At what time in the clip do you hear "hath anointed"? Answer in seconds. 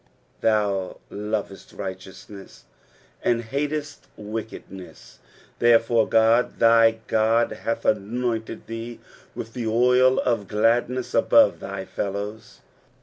7.51-8.65